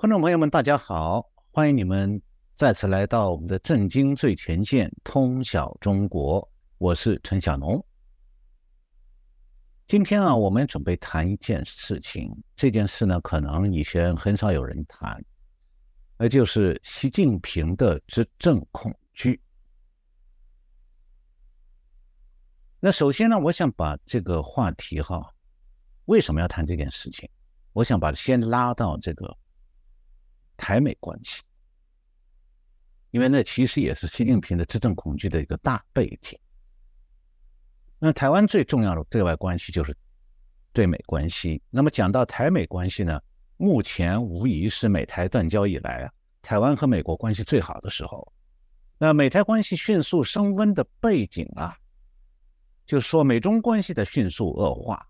[0.00, 2.22] 观众朋友们，大家好，欢迎你们
[2.54, 6.50] 再次来到我们的《震惊最前线》，通晓中国。
[6.78, 7.84] 我是陈小农。
[9.86, 12.34] 今天啊，我们准备谈一件事情。
[12.56, 15.22] 这件事呢，可能以前很少有人谈，
[16.16, 19.38] 那就是习近平的执政恐惧。
[22.80, 25.30] 那首先呢，我想把这个话题哈，
[26.06, 27.28] 为什么要谈这件事情？
[27.74, 29.36] 我想把先拉到这个。
[30.60, 31.40] 台美关系，
[33.12, 36.38] 因为那其实也是习近平的执政恐惧的一个大背景。
[37.98, 39.96] 那台湾最重要的对外关系就是
[40.74, 41.62] 对美关系。
[41.70, 43.18] 那么讲到台美关系呢，
[43.56, 46.12] 目前无疑是美台断交以来啊，
[46.42, 48.30] 台湾和美国关系最好的时候。
[48.98, 51.74] 那美台关系迅速升温的背景啊，
[52.84, 55.09] 就是说美中关系的迅速恶化。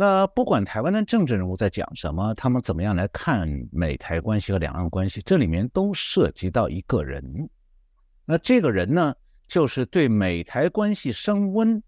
[0.00, 7.22] 那不管台湾的政治人物在讲什么，他们怎么样来看美台关系和两岸关系，这里面都涉及到一个人。
[8.24, 9.14] 那这个人呢，
[9.46, 11.82] 就是对美台关系升温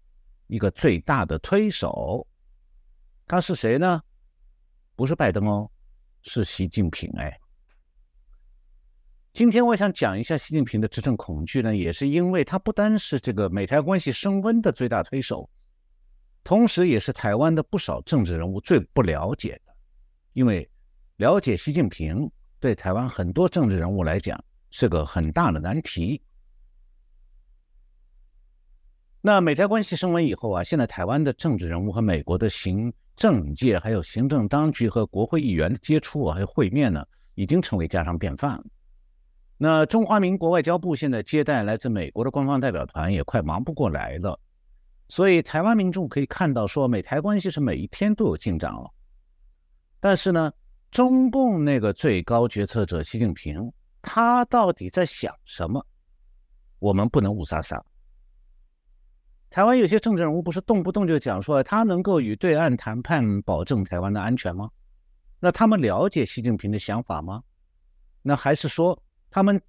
[0.45, 2.27] 一个最大的推手。
[3.25, 3.99] 他是谁呢？
[4.95, 5.67] 不是拜登哦，
[6.21, 7.09] 是习近平。
[7.17, 7.35] 哎，
[9.33, 15.49] 今天我想讲一下习近平的执政恐惧呢，也是因为他不单是这个美台关系升温的最大推手。
[16.43, 19.73] 同时，也是台湾的不少政治人物最不了解的，
[20.33, 20.69] 因为
[21.15, 26.21] 了解习近平对台湾很多政治人物来讲是个很大的难题。
[29.21, 38.65] 那美台关系升温以后啊，现在台湾的政治人物和美国的行政界、还有行政当局和国会议员的接触啊，还有会面呢，已经成为家常便饭了。
[39.57, 44.37] 那中华民国外交部现在接待来自美国的官方代表团也快忙不过来了。
[45.13, 48.91] 所以，台湾民众可以看到，说美台关系是每一天都有进展了。
[49.99, 50.51] 但是呢，
[50.89, 55.85] 中共那个最高决策者习近平，他到底在想什么？
[56.79, 57.79] 我们不能误杀杀。
[59.51, 64.67] 台湾有些政治人物不是动不动就讲说他能够与对岸谈判，保证台湾的安全吗？
[65.39, 67.43] 那他们了解习近平的想法吗？
[68.23, 68.99] 那还是说
[69.29, 69.61] 他们？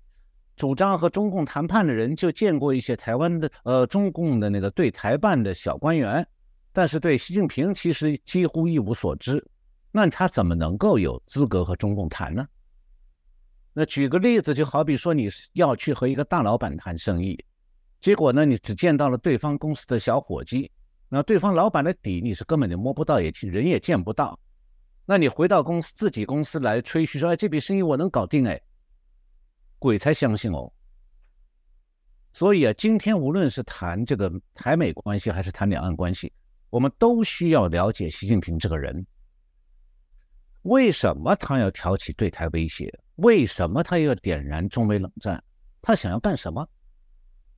[0.57, 6.25] 主张和中共谈判的人就见过一些台湾的呃中共的那个对台办的小官员，
[6.73, 9.45] 但是对习近平其实几乎一无所知，
[9.91, 12.47] 那他怎么能够有资格和中共谈呢？
[13.73, 17.37] 那举个例子，就好比说你要去和一个大老板谈生意，
[18.01, 20.71] 结果呢你只见到了对方公司的小伙计，
[21.09, 24.39] 那对方老板的底你是根本就摸不到，也人也见不到，
[25.05, 28.61] 那你回到公司自己公司来吹嘘说，哎这笔生意我能搞定，哎。
[29.85, 30.73] 鬼才相信哦！
[32.33, 36.33] 所以啊，今天无论是谈这个台美关系，还是谈两岸关系，
[36.71, 39.07] 我们都需要了解习近平这个人。
[40.63, 42.99] 为什么他要挑起对台威胁？
[43.17, 45.45] 为什么他要点燃中美冷战？
[45.83, 46.67] 他想要干什么？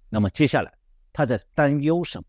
[0.08, 0.74] 那么接下来
[1.12, 2.24] 他在担忧什么？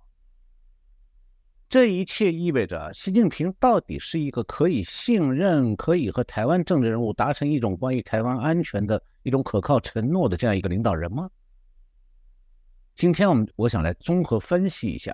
[1.67, 11.29] 这一切意味着，习近平到底是一个可以信任、可以和台湾政治人物达成一种关于台湾安全的一种可靠承诺的这样一个领导人吗？
[12.95, 15.13] 今天我们我想来综合分析一下，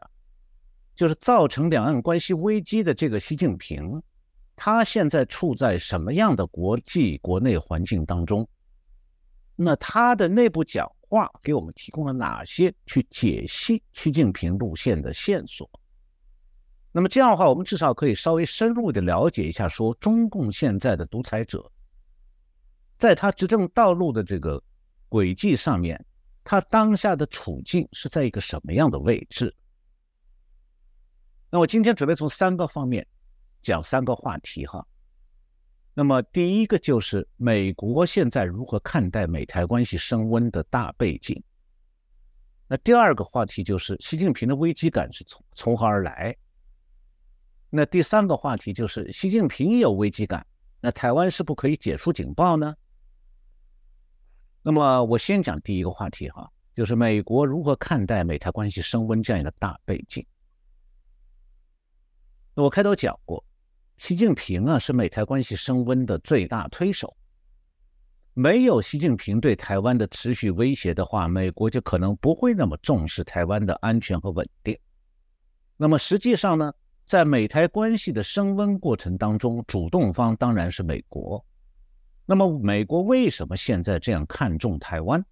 [0.95, 3.99] 就是造成两岸关系危机的这个习近平，
[4.55, 8.47] 他现在处在什么样的国际国内环境当中？
[9.55, 15.67] 那他的内部讲话给我们提供了哪些去解析习近平路线的线索？
[16.91, 21.71] 那么这样的话，我们至少可以稍微深入的了解一下，说中共现在的独裁者，
[23.03, 24.63] 在他执政道路的这个
[25.09, 26.01] 轨迹上面，
[26.41, 29.53] 他当下的处境是在一个什么样的位置？
[31.49, 33.05] 那我今天准备从三个方面
[33.61, 34.87] 讲三个话题哈。
[35.93, 41.43] 那么第一个就是美国现在如何看待美台关系升温的大背景。
[42.69, 46.33] 那第二个话题就是习近平的危机感是从从何而来？
[47.69, 50.47] 那第三个话题就是习近平有危机感，
[50.79, 52.73] 那台湾是不可以解除警报呢？
[54.63, 60.25] 那么我先讲第一个话题哈，就是美国如何看待美台关系升温这样一个大背景。
[62.55, 63.43] 那我开头讲过，
[63.97, 67.15] 习近平啊是美台关系升温的最大推手，
[68.33, 74.77] 没有习近平对台湾的持续威胁的话，美国就可能不会那么重视台湾的安全和稳定。
[75.75, 76.73] 那么实际上呢？
[77.05, 81.45] 在美台关系的升温过程当中，主动方当然是美国。
[82.25, 85.23] 那么，美国为什么现在这样看重台湾？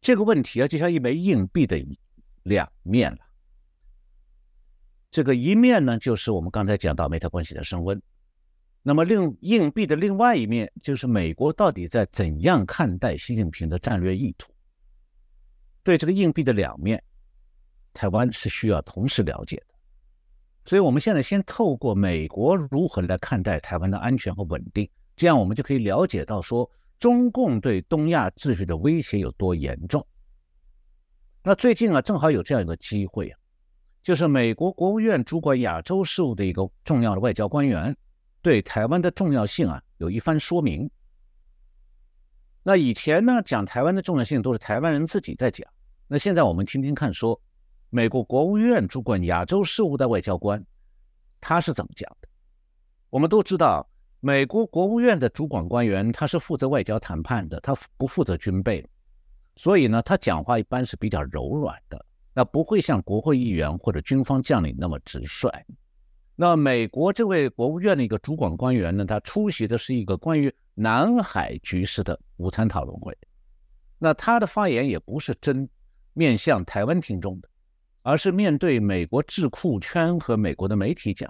[0.00, 1.84] 这个问题啊，就像一枚硬币的
[2.42, 3.18] 两面了。
[5.10, 7.98] 这个一面呢，就是我们刚才讲到美台关系的升温；
[8.82, 14.52] 那么另硬币的另外一面就是美国到底在怎样看待习近平的战略意图？
[15.82, 17.02] 对这个硬币的两面，
[17.92, 19.74] 台湾是需要同时了解的。
[20.64, 30.06] 所以，我们现在先透过美国如何来看待台湾的安全和稳定，这样我们就可以了解到说中共对东亚秩序的威胁有多严重。
[31.42, 33.38] 那最近啊，正好有这样一个机会啊，
[34.02, 37.96] 就是美国国务院主管亚洲事务的一个重要的外交官员
[38.40, 40.88] 对台湾的重要性啊有一番说明。
[42.62, 45.68] 那以前呢，讲台湾的重要性都是台湾人自己在讲。
[46.06, 47.40] 那现在我们听听看，说
[47.90, 50.64] 美国国务院主管亚洲事务的外交官
[51.40, 52.28] 他是怎么讲的？
[53.10, 53.84] 我们都知道，
[54.24, 58.86] 美国国务院的主管官员他是负责外交谈判的，他不负责军备，
[59.56, 65.50] 所以呢，他讲话一般是比较柔软的，那不会像国会议员或者军方将领那么直率。
[66.36, 73.12] 那美国这位国务院的一个主管官员呢，他出席的是一个关于南海局势的午餐讨论会。
[73.98, 75.68] 那他的发言也不是真
[76.12, 77.48] 面向台湾听众的，
[78.02, 81.28] 而是面对美国智库圈和美国的媒体讲。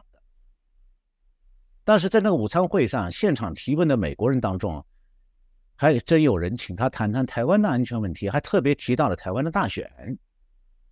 [1.84, 4.84] 但是在那个午餐会上，现场提问的美国人当中，
[5.74, 9.90] 还真有人请他谈谈台湾的安全问题，还特别提到了台湾的大选。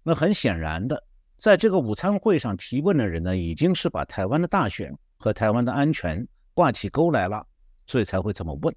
[0.03, 1.03] 那很显然的。
[1.37, 7.47] 在这个午餐会上提问的人呢，已经是把台湾的大选和台湾的安全挂起钩来了，
[7.87, 8.75] 所以才会这么问。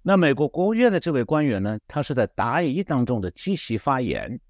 [0.00, 4.40] 那美国国务院的这位官员呢，他是在答疑当中的积极发言，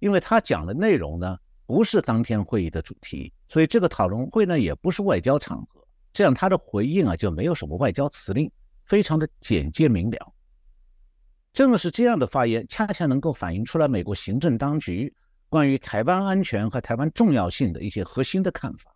[0.00, 8.50] 因为他讲的内容呢不是当天会议的主题，所以这个讨论会呢也不是外交场合，这样他的回应啊就没有什么外交辞令，
[8.86, 10.32] 非常的简洁明了。
[11.52, 15.14] 正是这样的发言，恰恰能够反映出来美国行政当局。
[15.50, 18.94] 关于台湾安全和台湾重要性的一些核心的看法，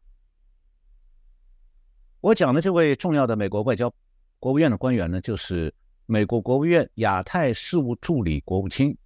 [2.20, 3.92] 我讲的这位重要的美国外交
[4.38, 5.70] 国务院的官员呢，就是
[6.06, 8.96] 美国国务院亚太事务助理国务卿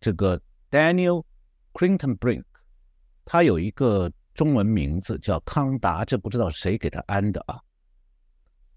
[0.00, 1.22] 这个 Daniel
[1.76, 2.44] Clinton Brink，
[3.26, 7.60] 他有一个中文名字叫康达，这不知道谁给他安的啊。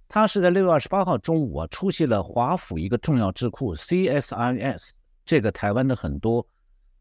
[0.10, 4.90] 他是在六月二十八号中午啊，出席了华府一个重要智库 CSIS，
[5.24, 6.46] 这个台湾的很多。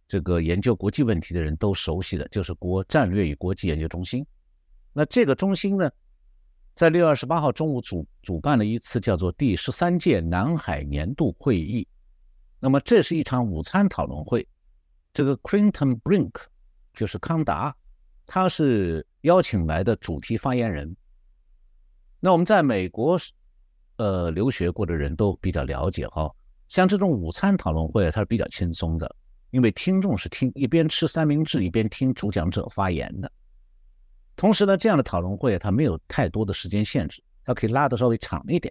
[0.07, 4.25] 这个研究国际问题的人都熟悉的，就是国战略与国际研究中心。
[4.93, 5.91] 那这个中心呢，
[6.75, 11.87] 在六月二十八号中午主主办了一次叫做第十三届南海年度会议。
[12.61, 14.47] 那么这是一场午餐讨论会。
[15.13, 16.35] 这个 Clinton Brink
[16.95, 17.75] 就是康达，
[18.27, 20.97] 他是邀请来的主题发言人。
[22.21, 23.19] 那我们在美国
[23.97, 26.33] 呃留学过的人都比较了解哈，
[26.69, 29.17] 像这种午餐讨论会，它是比较轻松的。
[29.51, 33.33] 因为听众是听一边吃三明治一边听主讲者发言的，
[34.37, 38.71] 同时呢，这样的讨论会它没有太多的时间限制，它可以拉的稍微长一点，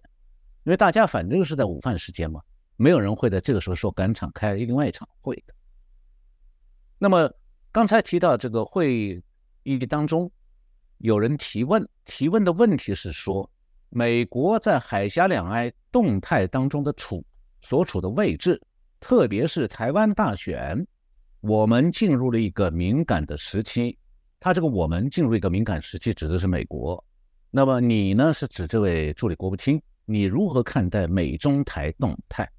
[0.66, 2.40] 因为大家反正是在午饭时间嘛，
[2.76, 5.54] 没有人会在这个时候说赶场开另外一场会的。
[6.98, 7.32] 那么
[7.72, 9.22] 刚才提到这个会
[9.64, 10.32] 议当中，
[10.98, 13.50] 有人提问，提问的问题是说，
[13.90, 17.24] 美国在海峡两岸动态当中的处
[17.62, 18.62] 所处的位置。
[19.00, 20.84] 特别是台湾大选，
[21.42, 23.96] 我们进入了一个敏感的时期。
[24.40, 27.04] 他这个“我们进入一个敏感时期”指的是美国。
[27.52, 28.34] 那么你呢？
[28.34, 29.80] 是指这位助理国务卿？
[30.06, 32.50] 你如何看待美中台动态？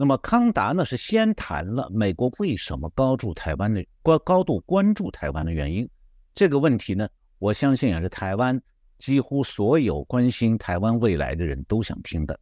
[0.00, 0.84] 那么康达呢？
[0.84, 5.90] 是先谈了美国为什么高注台湾的关高度关注台湾的原因。
[6.36, 7.08] 这个问题呢，
[7.40, 8.62] 我相信也是台湾
[9.00, 12.38] 几乎所有关心台湾未来的人都想听的。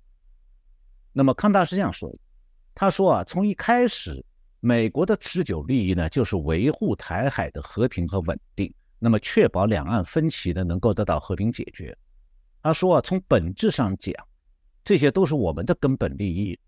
[1.14, 2.18] 那么康达是这样说的。
[2.74, 4.22] 他说啊，从一开始，
[4.60, 11.96] 美国的持久利益呢，就是维护台海的和平和稳定，那么确保两岸分歧呢能够得到和平解决。
[12.62, 14.14] 他说啊，从本质上讲，
[14.84, 16.58] 这些都是我们的根本利益。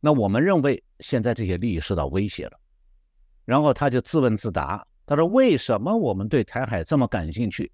[0.00, 2.60] 那我们认为现在这些利益受到威胁了。
[3.44, 7.72] 然后他就自问自答，他说：为什么我们对台海这么感兴趣？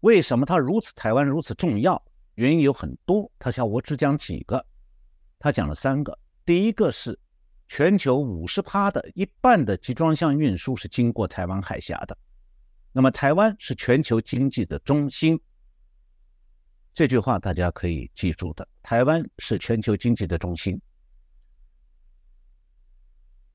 [0.00, 2.02] 为什么他如此台湾如此重要？
[2.34, 4.64] 原因有很多，他想我只讲几个。
[5.38, 6.18] 他讲了三个。
[6.44, 7.18] 第一个是
[7.68, 12.16] 全球五十趴的一半的集装箱运输是经过台湾海峡的，
[12.92, 15.38] 那么台湾是全球经济的中心。
[16.94, 20.80] 这句话大家可以记住的，台湾是全球经济的中心。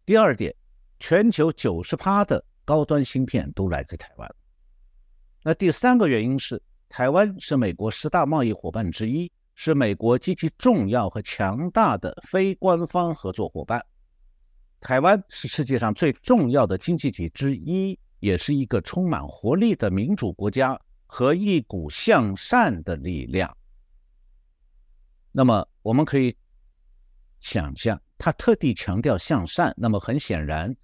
[0.07, 0.55] 第二点，
[0.99, 4.35] 全球九十趴的高端芯片都来自台湾。
[5.43, 9.29] 那第三个原因是，台湾是美国十大贸易伙伴之一。
[9.59, 13.83] 是美国极其重要和强大的非官方合作伙伴。
[14.79, 23.57] 台湾是世界上最重要的经济体之一，也是一个充满活力的民主国家，和一股向善的力量。
[25.31, 26.37] 那么我们可以
[27.39, 29.73] 想象，他特地强调向善。
[29.77, 30.75] 那么很显然，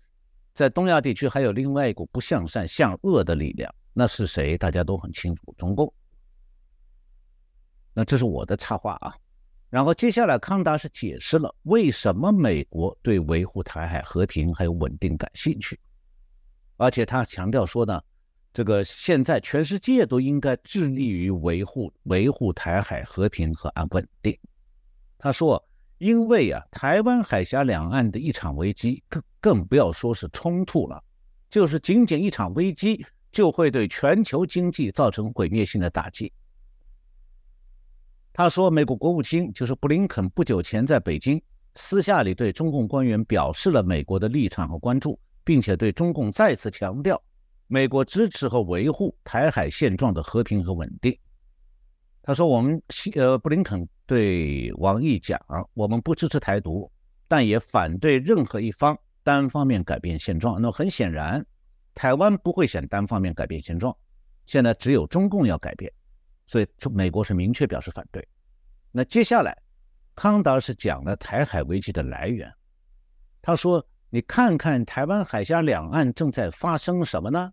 [0.54, 4.58] 在东亚地区还有另外一股不向善、向恶的力量，那是谁？
[4.58, 5.94] 大家都很清楚，中共。
[7.94, 9.16] 那这是我的插话啊。
[9.70, 15.80] 然后接下来，康达是解释了为什么美国对维护台海和平还有稳定感兴趣，
[16.78, 18.00] 而且他强调说呢，
[18.54, 24.38] 这个现在全世界都应该致力于维护维护台海和平和安稳定。
[25.18, 25.64] 他说，
[26.04, 31.02] 因为啊，台湾海峡两岸的一场危机，更更不要说是冲突了，
[31.50, 36.34] 就是仅仅一场危机，就会对全球经济造成毁灭性的打击。
[38.34, 41.42] 他说，美国国务卿就是布林肯不久前在北京
[41.76, 47.24] 私下里对中共官员表示了美国的立场和关注，并且对中共再次强调
[47.68, 51.18] 美国支持和维护台海现状的和平和稳定。
[52.26, 52.82] 他说，我们
[53.16, 55.38] 呃，布林肯对王毅讲，
[55.74, 56.90] 我们不支持台独，
[57.28, 60.62] 但也反对任何一方单方面改变现状。
[60.62, 61.46] 那很显然，
[61.94, 63.94] 台湾不会想单方面改变现状，
[64.46, 65.92] 现在只有中共要改变。
[66.48, 68.26] 所以，美国是明确表示反对。
[68.92, 69.58] 那接下来，
[70.16, 72.50] 康达是讲了台海危机的来源。
[73.42, 77.52] 他说：“你看看台湾海峡两岸正在发生什么呢？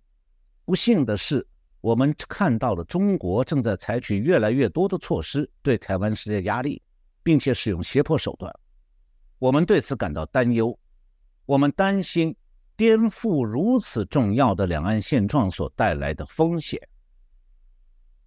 [0.64, 1.44] 不幸的是，
[1.80, 6.82] 我们看到了中国正在采取越来越多的措施对台湾施加压力，
[7.22, 8.54] 并且使用胁迫手段。
[9.38, 10.78] 我们对此感到担忧。
[11.46, 12.36] 我们担心
[12.76, 16.80] 颠覆如此重要的两岸现状所带来的风险。”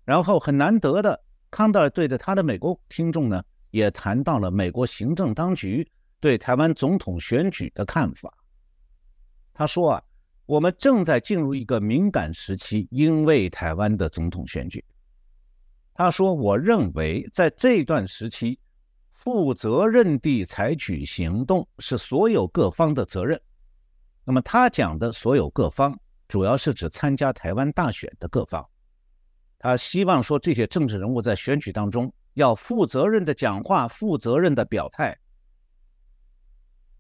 [0.04, 8.36] 然后很难得的，康德尔对着他的美国听众呢，也谈到了美国行政当局对台湾总统选举的看法。
[9.54, 10.04] 他说啊，
[10.54, 14.86] 我们正在进入一个敏感时期，因为台湾的总统选举。
[15.96, 18.60] 他说，我认为在这段时期，
[19.14, 23.42] 负责任地采取行动是所有各方的责任。
[24.24, 28.64] 那么他讲的所有各方，主要是指参加台湾大选的各方。
[29.58, 35.18] 他希望说，这些政治人物在选举当中要负责任的讲话，负责任的表态。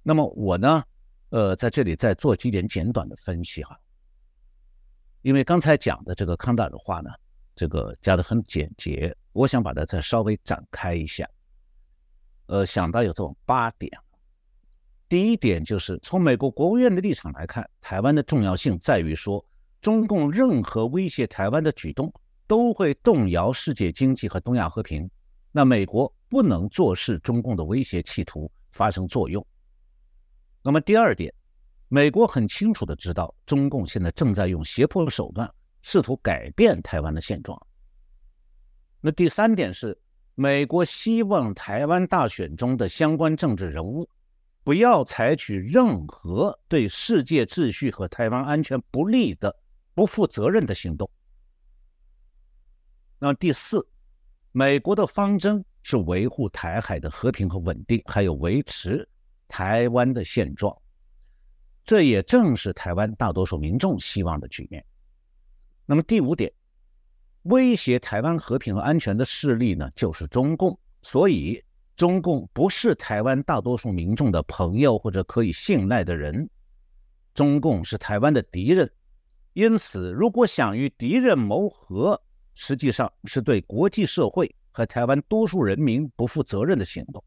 [0.01, 0.83] 那么我呢，
[1.33, 3.75] 呃，在这里再做几点简短的分析哈。
[5.23, 7.09] 因为刚才讲的这个康达尔的话呢，
[7.55, 11.27] 这个讲的很简洁，我想把它再稍微展开一下。
[12.45, 13.91] 呃，想到有这种八点。
[15.09, 19.43] 第一点就是从美国国务院的立场来看，台湾的重要性在于说，
[19.81, 22.13] 中共任何威胁台湾的举动。
[22.45, 25.09] 都会动摇世界经济和东亚和平。
[25.51, 29.43] 那美国不能坐视中共的威胁企图发生作用。
[30.63, 31.31] 那么第二点，
[31.89, 37.61] 美国很清楚的知道，中共现在正在用胁迫的手段试图改变台湾的现状。
[39.01, 39.95] 那第三点是，
[40.35, 44.09] 美国希望台湾大选中的相关政治人物
[44.63, 49.53] 不要采取任何对世界秩序和台湾安全不利的、
[49.93, 51.11] 不负责任的行动。
[53.19, 53.85] 那第四，
[54.53, 59.05] 美国的方针是维护台海的和平和稳定，还有维持
[59.53, 60.75] 台湾的现状。
[61.83, 64.83] 这也正是台湾大多数民众希望的局面。
[65.85, 66.51] 那么第五点，
[67.43, 70.75] 威胁台湾和平和安全的势力呢，就是中共。
[71.03, 71.63] 所以，
[71.95, 76.49] 中共不是台湾大多数民众的朋友或者可以信赖的人，
[77.35, 78.91] 中共是台湾的敌人。
[79.53, 82.19] 因此，如果想与敌人谋和，
[82.55, 87.23] 实际上是对国际社会和台湾多数人民不负责任的行动。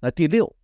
[0.00, 0.54] 那第六，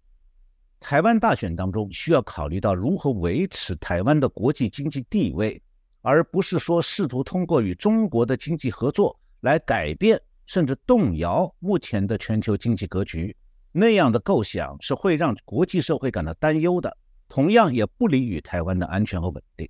[0.81, 5.63] 台湾大选当中需要考虑到如何维持台湾的国际经济地位，
[6.01, 13.37] 而不是说试图通过与中国的经济合作来改变甚至动摇目前的全球经济格局。
[13.71, 16.97] 那样的构想是会让国际社会感到担忧的，
[17.29, 19.69] 同样也不利于台湾的安全和稳定。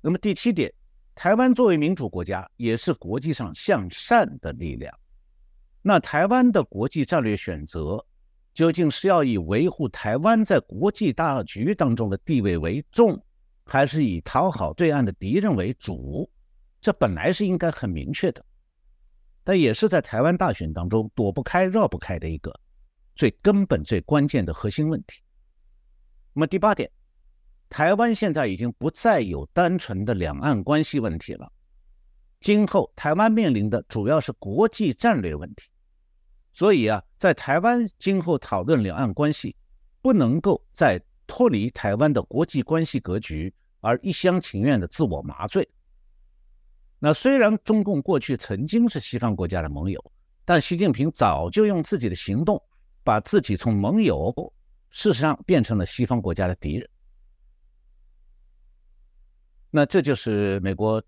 [0.00, 0.72] 那么第七点。
[1.18, 4.94] 台湾作为民主国家，也是国际上向善的力量。
[5.80, 8.04] 那台湾的国际战略选择，
[8.56, 13.22] 究竟是要以维护台湾在国际大局当中的地位为重，
[13.66, 16.26] 还是以讨好对岸的敌人为主？
[16.80, 18.42] 这本来是应该很明确的，
[19.44, 22.50] 但也是在台湾大选当中躲不开、绕不开的一个
[23.14, 25.20] 最根本、最关键的核心问题。
[26.32, 26.90] 那么第八点。
[27.68, 31.52] 台湾现在已经不再有单纯的两岸关系问题了，
[32.40, 35.68] 今后台湾面临的主要是国际战略问题。
[36.52, 39.56] 所以啊，在台湾今后讨论两岸关系，
[40.02, 45.68] 不能够再脱离台湾的国际关系格局而一厢情愿的自我麻醉。
[46.98, 50.12] 那虽然中共过去曾经是西方国家的盟友，
[50.44, 52.62] 但习近平早就用自己的行动，
[53.02, 54.32] 把自己从盟友，
[54.90, 56.88] 事实上变成了西方国家的敌人。
[59.70, 61.02] 那这就是美国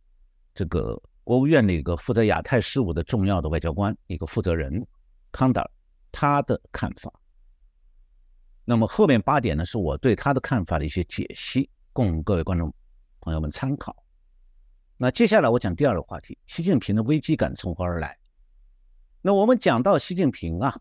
[0.53, 4.87] 这个国务院的一个负责亚太事务的重要的外交官，一个负责人
[5.33, 5.71] 康达尔
[6.21, 7.13] 他的看法。
[8.65, 12.75] 那么后面八点呢，是我对他的看法的一些解析，供各位观众
[13.21, 13.95] 朋友们参考。
[14.97, 18.19] 那接下来我讲第二个话题：习近平的危机感从何而来？
[19.23, 20.77] 那我们讲到习近平啊，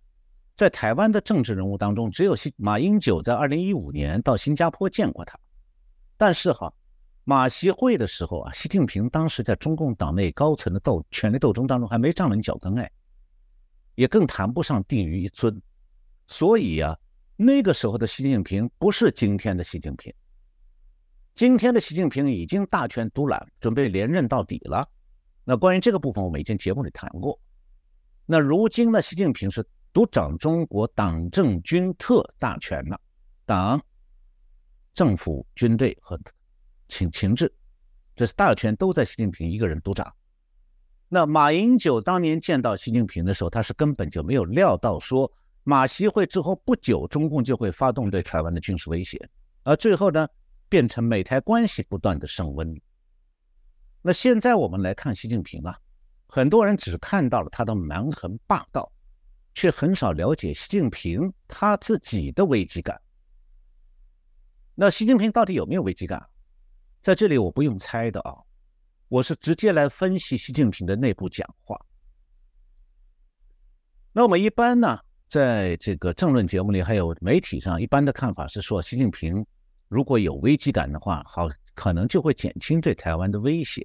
[0.55, 5.39] 在台湾的政治人物当中，只有西马英九在二零一五年到新加坡见过他，
[6.17, 6.73] 但是哈。
[7.25, 12.89] 马习会的时候啊，习近平当时在中共党内高层的斗权力斗争当中还没站稳脚跟哎，
[13.97, 15.59] 也更谈不上定于一尊，
[16.27, 16.95] 所以啊，
[17.35, 20.13] 那个时候的习近平不是今天的习近平。
[21.33, 24.87] 今天的习近平已经大权独揽，准备连任到底了。
[25.43, 27.39] 那关于这个部分，我们已经节目里谈过。
[28.25, 33.01] 那如今呢，习近平是独掌中国党政军特大权了，
[33.45, 33.83] 党、
[34.93, 36.17] 政府、军队和。
[36.89, 37.53] 情情治，
[38.15, 40.15] 这是大权都在习近平一个人独掌。
[41.09, 45.31] 那马英九当年见到习近平的时候，他是根本就没有料到说
[45.63, 49.17] 马习会之后不久，中共就会发动对台湾的军事威胁，
[49.63, 50.27] 而最后呢，
[50.67, 52.79] 变成美台关系不断的升温。
[54.01, 55.77] 那现在我们来看习近平啊，
[56.27, 58.91] 很多人只看到了他的蛮横霸道，
[59.53, 63.01] 却很少了解习近平他自己的危机感。
[64.75, 66.21] 那习近平到底有没有危机感？
[67.01, 68.35] 在这里我不用猜的啊，
[69.09, 71.79] 我是直接来分析习近平的内部讲话。
[74.11, 79.45] 那我们一般呢，在这个政论节目里，还有媒体上，一般的看法是说，习近平
[79.87, 83.81] 如果有危机感的话，好，可能就会减轻对台湾的威胁。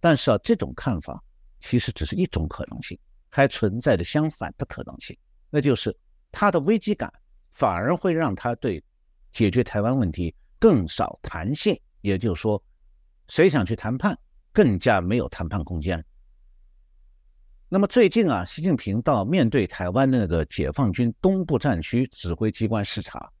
[0.00, 1.22] 但是啊，这种看法
[1.60, 2.98] 其实只是一种可能性，
[3.30, 5.16] 还存在着相反的可能性，
[5.48, 5.96] 那就是
[6.30, 7.10] 他的危机感
[7.52, 8.84] 反而会让他对
[9.32, 11.74] 解决台湾问题更少弹性。
[12.02, 12.62] 也就是说，
[13.28, 14.18] 谁想去谈判，
[14.52, 16.04] 更加没有谈判空间。
[17.68, 23.32] 那么最近啊，习近平到面对台湾的那个解放军东部战区指挥机关视察，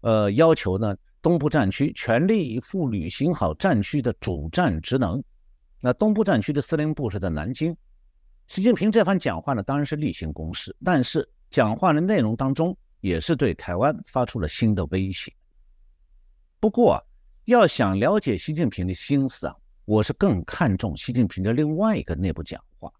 [0.00, 5.22] 呃，要求呢东部战区全力以赴履行好战区的主战职能。
[5.82, 7.76] 那东部战区的司令部是在南京。
[8.48, 15.30] 习近平这番讲话呢，当然是例行公事，但是讲话的内容当中也是对台湾发出了新的威胁。
[16.58, 17.04] 不过，
[17.44, 19.54] 要想了解习近平的心思啊，
[19.86, 22.92] 我是更看重习近平的另外一个内部讲话。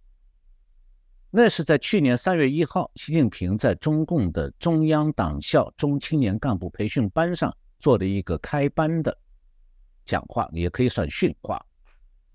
[1.30, 9.18] 那是在去年三月一号，习近平在中共的中央党校中青年干部培训班上做的一个开班的
[10.04, 11.60] 讲话，也可以算训话。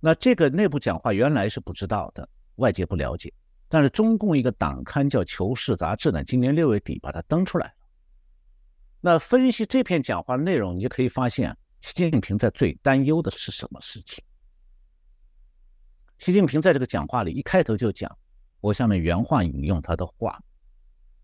[0.02, 3.34] 那这个内部讲话原来是不知道的，外界不了解。
[3.70, 7.74] 但是中共一个党刊叫《求是》杂志呢，今年六月底把它登出来了。
[9.00, 11.58] 那分析这篇讲话内容，你就可以发现。
[11.82, 14.24] 习近平在最担忧的是什么事情？
[16.22, 18.16] 习近平在这个讲话里一开头就讲，
[18.60, 20.40] 我下面原话引用他的话，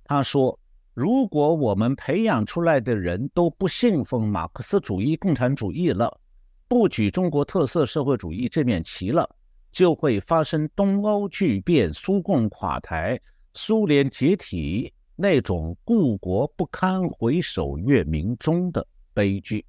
[0.03, 0.59] 他说
[0.95, 6.19] ：“如果我们培养出来的人都不信奉马克思主义、共产主义了，
[6.67, 9.29] 不举中国特色社会主义这面旗了，
[9.71, 13.21] 就会发生东欧剧变、苏共垮台、
[13.53, 18.83] 苏联解体那种故国不堪回首月明中的
[19.13, 19.63] 悲剧。”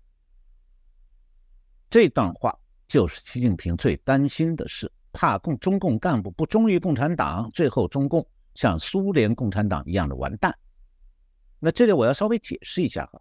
[1.90, 10.56] 这段话就是习近平最担心的事，怕共中共干部不忠于共产党，最后中共像苏联共产党一样的完蛋。
[11.58, 13.20] 那这里我要稍微解释一下哈，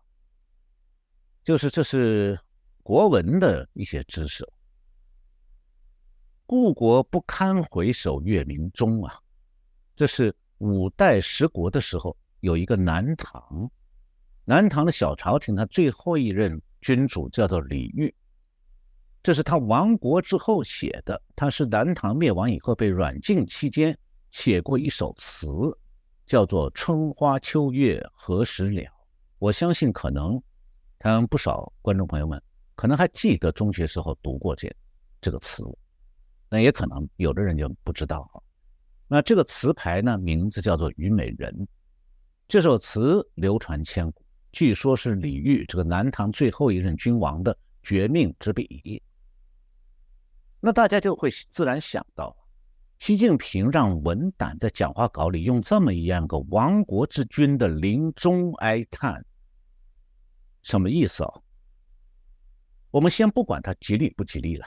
[1.44, 2.40] 就是这是
[2.84, 4.48] 国文的一些知识。
[6.46, 9.20] 故国不堪回首月明中啊，
[9.96, 13.68] 这是五代十国的时候有一个南唐，
[14.46, 18.14] 南唐的小朝廷，他最后一任君主叫做李煜。
[19.24, 23.98] 这是他亡国之后写的，他是南唐灭亡以后被软禁期间
[24.32, 25.48] 写过一首词，
[26.26, 28.82] 叫做《春花秋月何时了》。
[29.40, 30.42] 我相信可能
[30.98, 32.42] 他们不少观众朋友们
[32.76, 34.74] 可能还记得中学时候读过这
[35.20, 35.64] 这个词，
[36.50, 38.42] 那也可能有的人就不知道哈。
[39.08, 41.54] 那这个词牌呢，名字叫做《虞美人》。
[42.48, 49.02] 这首词流传千古，据说是李煜这个南唐最后一任君王的绝命之笔。
[50.60, 52.36] 那大家就会自然想到，
[53.00, 59.24] 习近平让文胆在讲话稿里用这么一样个亡国之君的临终哀叹，
[60.64, 61.44] 什么意思哦？
[62.90, 64.66] 我们先不管他吉利不吉利了，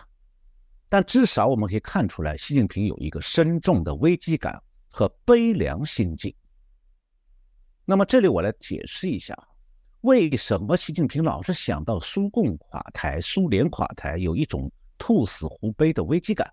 [0.89, 6.33] 但至少我们可以看出来，习近平有一个深重的危机感和悲凉心境。
[7.85, 9.37] 那么这里我来解释一下，
[10.03, 14.71] 为什么习近平老是想到苏共垮台、苏联垮台，有一种
[15.01, 16.53] 兔死狐悲的危机感？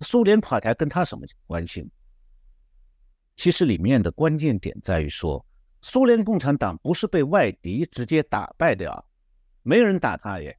[0.00, 1.90] 苏联垮台跟他什么关系？
[3.34, 5.44] 其实里面的关键点在于说，
[5.80, 9.02] 苏联共产党不是被外敌直接打败的啊，
[9.62, 10.56] 没人打他耶。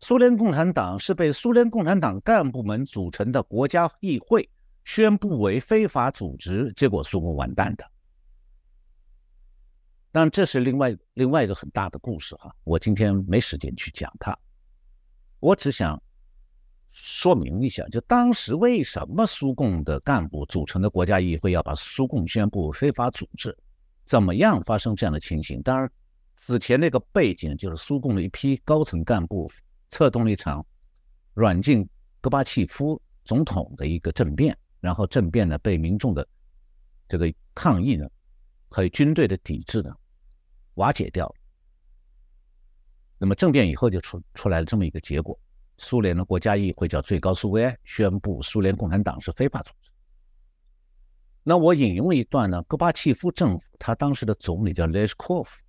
[0.00, 4.48] 苏联共产党是被苏联共产党干部们组成的国家议会
[4.84, 7.90] 宣布为非法组织，结果苏共完蛋的。
[10.10, 14.36] 但这是另外另外一个很大的故事哈，我今天没时间去讲它，
[15.40, 16.00] 我只想。
[16.90, 23.56] 说明一下，就当时为什么苏共的干部组成的国家议会要把苏共宣布非法组织？
[24.04, 25.62] 怎么样发生这样的情形？
[25.62, 25.88] 当然，
[26.34, 29.48] 此前那个背景就是苏共的一批高层干部
[29.90, 30.64] 策动了一场
[31.34, 31.88] 软禁
[32.20, 36.26] 戈巴契夫总统的一个政变，然后政变呢被民众的
[37.06, 38.08] 这个抗议呢
[38.70, 39.94] 和军队的抵制呢
[40.74, 41.32] 瓦解掉。
[43.18, 45.38] 那么政变以后就出出来了这么一个结果。
[45.76, 49.90] 苏联的国家议会叫最高苏维埃，宣布苏联共产党是非法组织。
[51.44, 55.62] 那我引用一段呢，戈巴契夫政府他当时的总理叫列什科夫，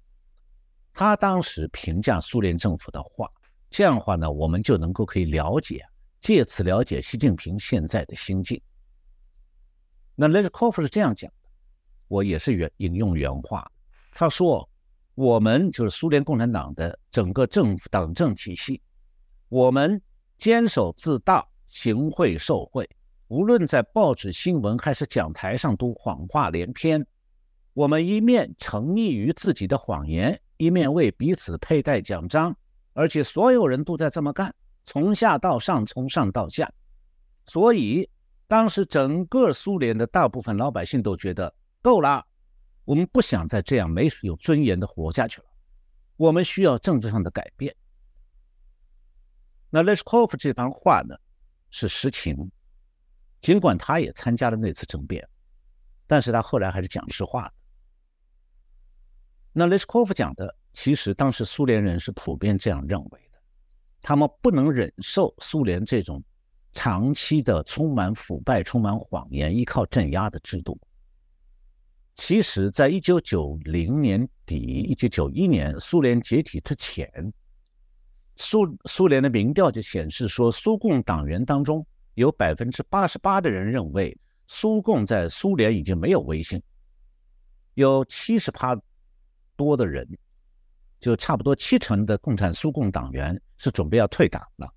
[0.94, 3.32] 他当时评价苏联政府的话，
[3.70, 5.86] 这样的话呢，我们就能够可以了解，
[6.20, 8.62] 借此了解习近平现在的心境。
[10.16, 11.50] 那列什科夫是这样讲的，
[12.08, 13.72] 我也是原引用原话，
[14.12, 14.69] 他说
[15.20, 18.82] ：“我们就是苏联共产党的整个政府党政体系。”
[19.50, 20.02] 我们
[20.38, 22.90] 坚守自大，行贿受贿，
[23.28, 27.06] 无论在报纸新闻还是讲台上，都谎话连篇。
[27.74, 32.56] 我们一面沉溺于自己的谎言，一面为彼此佩戴奖章，
[32.94, 34.56] 而且所有人都在这么干，
[34.86, 36.72] 从下到上，从上到下。
[37.46, 38.10] 所以，
[38.48, 42.26] 当时整个苏联的大部分老百姓都觉得够了，
[42.90, 45.48] 我们不想再这样没有尊严的活下去了，
[46.18, 47.76] 我们需要政治上的改变。
[49.70, 51.16] 那列什科夫这番话呢，
[51.70, 52.52] 是实情。
[53.42, 55.30] 尽管他也参加了那次政变，
[56.08, 57.54] 但是他后来还是讲实话的。
[59.54, 63.38] 那列什科夫讲的，其实当时苏联人是普遍这样认为的，
[64.02, 66.24] 他们不能忍受苏联这种
[66.74, 70.76] 长期的充满腐败、充满谎言、依靠镇压的制度。
[72.20, 77.10] 其实，在一九九零年底、一九九一年苏联解体之前。
[78.36, 81.84] 苏苏联的民调就显示说，苏共党员当中
[82.16, 84.16] 有百分之八十八的人认为
[84.48, 86.62] 苏共在苏联已经没有威信，
[87.76, 88.78] 有七十趴
[89.56, 90.06] 多的人，
[91.00, 94.70] 就差不多七成的共产苏共党员是准备要退党了。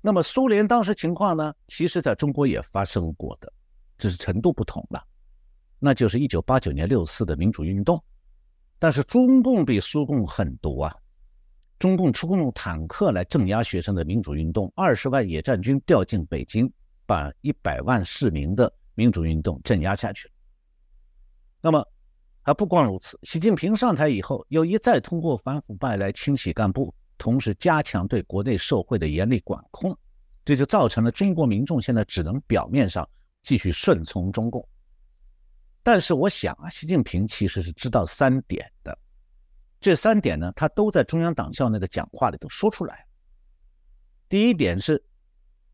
[0.00, 1.52] 那么苏联当时情况呢？
[1.66, 3.52] 其实在中国也发生过的，
[3.98, 5.04] 只是程度不同了。
[5.80, 8.00] 那就是一九八九年六四的民主运动，
[8.78, 10.94] 但是中共比苏共狠毒啊。
[11.78, 16.70] 中共出动坦克来镇压学生的民主运动，二十万野战军调进北京，
[17.06, 20.30] 把一百万市民的民主运动镇压下去。
[21.62, 21.82] 那么，
[22.42, 29.96] 还不光如此，习近平上台以后，又一再通过反腐败来清洗干部，同时加强对国内社会的严厉管控，
[30.44, 33.08] 这就造成了中国民众现在只能表面上
[33.42, 34.68] 继续顺从中共。
[35.82, 38.96] 但是，我想啊，习近平其实是知道三点的。
[39.80, 43.06] 这三点呢，他都在中央党校那个讲话里头说出来。
[44.28, 45.02] 第一点是，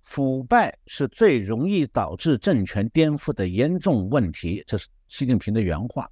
[0.05, 6.09] 腐败是最容易导致政权颠覆的严重问题，这是习近平的原话。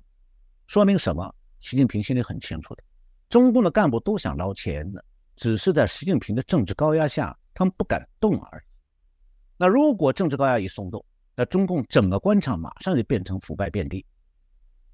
[0.67, 1.33] 说明什么？
[1.61, 2.83] 习近平心里很清楚的，
[3.29, 5.03] 中共的干部都想捞钱的，
[5.37, 8.63] 只是在习近平的政治高压下，他们不敢动而已。
[9.57, 11.03] 那如果政治高压一松动，
[11.37, 14.05] 那中共整个官场马上就变成腐败遍地。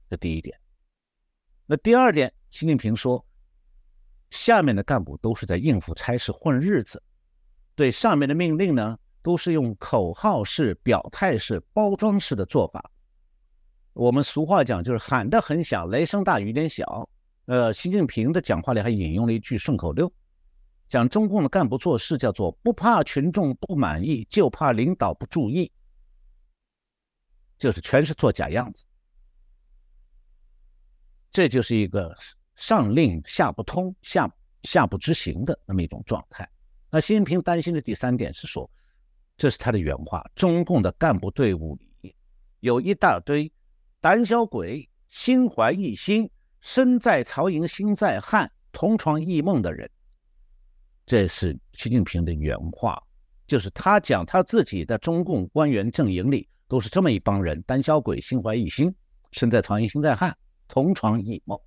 [0.09, 0.59] 这第一点。
[1.67, 2.33] 那第二点。
[2.51, 3.25] 习近平说
[4.31, 7.01] ：“下面的干部都是在应付差事混日子，
[7.77, 12.91] 对上面的命令呢，都是用口号式、表态式、包装式的做法。
[13.93, 17.09] 我们俗话讲，就是喊得很响，雷声大雨点小。
[17.45, 20.13] 呃，习近平的讲话里还引用了一句顺口溜，
[20.89, 25.71] 讲中共的干部做事叫做不怕群众不满意，就怕领导不注意，
[27.61, 28.85] 就是全是做假样子。
[31.31, 32.13] 这就是一个。”
[32.61, 34.31] 上令下不通，下
[34.65, 36.47] 下不执行的那么一种状态。
[36.91, 38.71] 那习近平担心的第三点是说，
[39.39, 42.15] 这是他的原话：中共的干部队伍里
[42.59, 43.51] 有一大堆
[43.99, 49.91] 胆小鬼、心怀异心、身在曹营心在汉、同床异梦的人。
[51.07, 53.03] 这是习近平的原话，
[53.47, 58.95] 就是他讲他自己的中共官员阵营里都是这么一帮人，胆小鬼，心怀异心，
[59.33, 61.59] 身在曹营心在汉，同床异梦。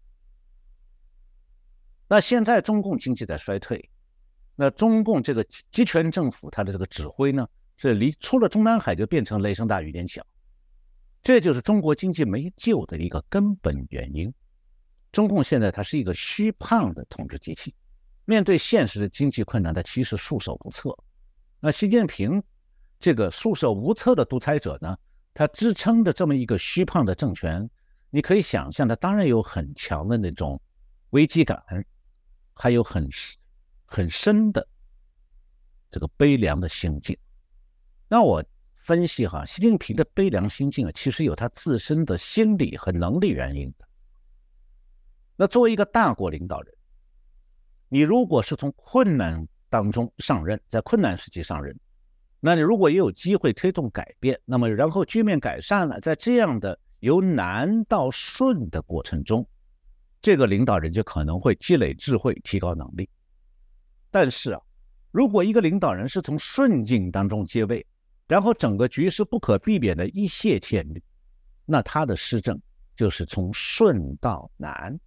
[2.08, 3.90] 那现在中共经济在衰退，
[4.56, 10.26] 那中共这个集权政府它的这个指挥呢，是离出了中南海就变成雷声大雨点小，
[11.22, 14.34] 这就是中国经济没救的一个根本原因。
[15.12, 17.76] 中共现在它是一个虚胖的统治机器，
[18.24, 20.98] 面对现实的经济困难，它其实束手无策。
[21.60, 22.42] 那习近平
[23.04, 24.98] 这个束手无策的独裁者呢，
[25.34, 27.70] 他支撑着这么一个虚胖的政权，
[28.10, 30.58] 你可以想象，他当然有很强的那种
[31.10, 31.62] 危机感。
[32.56, 33.10] 还有很
[33.86, 34.66] 很深的
[35.92, 37.18] 这个悲凉的心境。
[38.08, 38.42] 那我
[38.78, 43.86] 分析哈，习近平的悲凉心境啊，其实有他自身的心理和能力原因的。
[45.36, 46.74] 那作为一个大国领导人，
[47.90, 51.78] 你如果是从困难当中上任，在困难时期上任，
[52.46, 59.48] 那你如果也有机会推动改变，那么然后局面改善了，在这样的由难到顺的过程中。
[60.22, 63.10] 这个领导人就可能会积累智慧，提高能力。
[64.12, 64.62] 但是啊，
[65.12, 67.86] 如果一个领导人是从顺境当中接位，
[68.28, 71.02] 然后整个局势不可避免的一泻千里，
[71.66, 72.62] 那他的施政
[72.94, 75.00] 就是从顺到难。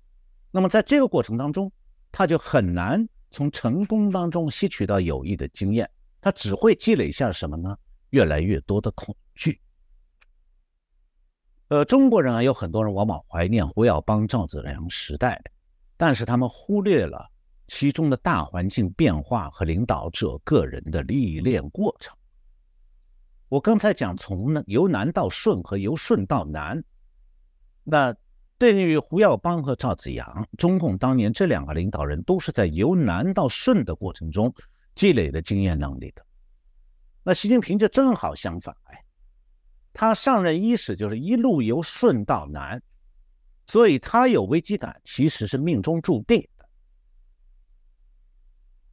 [0.51, 1.71] 那么在这个过程当中，
[2.11, 5.87] 他就很难从成功当中吸取到有益的经验，
[6.27, 7.79] 他只会积累下什么呢？
[8.11, 9.61] 越来越多的恐惧。
[11.69, 15.41] 呃，中国人啊，有很多人往往怀念胡耀邦、赵子阳时代，
[15.97, 17.31] 但是他们忽略了
[17.69, 22.13] 其中的大环境变化和领导者个人的历练过程。
[23.49, 26.83] 我刚才讲从呢由难到顺和由顺到难，
[27.85, 28.13] 那
[28.59, 34.53] 对于胡耀邦和赵子阳，中共当年这两个领导人都是在由难到顺的过程中
[34.97, 36.27] 积累的经验能力的。
[37.23, 39.01] 那习近平就正好相反，哎。
[39.99, 42.83] 他上任伊始就是一路由顺到难，
[43.67, 46.69] 所以他有危机感，其实是命中注定的。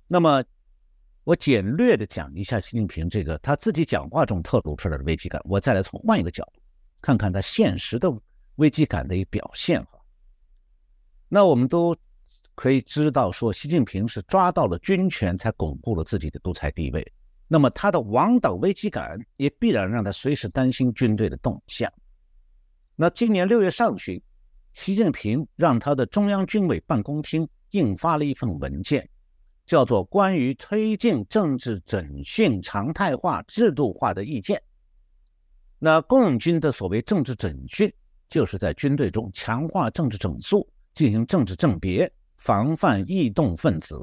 [0.08, 0.42] 那么，
[1.26, 5.42] 我简略的讲一下习近平这个他自己讲话中透露出来的危机感。
[5.44, 6.62] 我再来从换一个角度
[7.02, 8.10] 看看他现实的
[8.56, 10.00] 危机感的一表现哈。
[11.28, 11.94] 那我们都
[12.56, 17.14] 可以知道，说习近平是抓到了军权，才巩固了自己的独裁地位。
[17.48, 21.92] 那么他的王党危机感也必然让他随时担心军队的动向。
[22.96, 24.22] 那今年六月上旬，
[24.74, 29.08] 习近平让他的中央军委办公厅印发了一份文件，
[29.66, 34.58] 叫做《关于推进政治整训常态化制度化的意见》。
[35.80, 37.92] 那共军的所谓政治整训，
[38.30, 42.12] 就是在军队中强化政治整肃，进行政治政别，
[42.44, 43.98] 防范异动分子。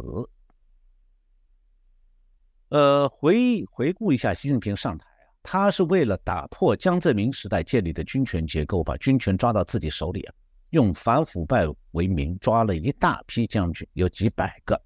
[2.71, 10.35] 呃，回回顾一下习近平上台啊，他是为了打破江泽民时代建立的军权结构，把军权抓到自己手里啊，
[10.71, 14.83] 用反腐败为名抓了一大批将军，有几百个。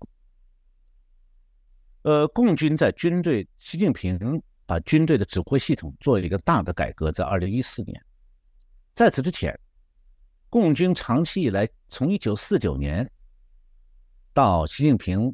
[2.02, 8.04] 呃，共军在军队，习近平把军队的指挥系统做了一个大的改革，在二零一四年。
[8.96, 9.56] 在此之前，
[10.50, 13.08] 共军长期以来，从一九四九年
[14.34, 15.32] 到习近平。